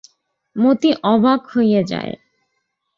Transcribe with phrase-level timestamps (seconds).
[0.55, 2.13] মতি অবাক হইয়া যায়।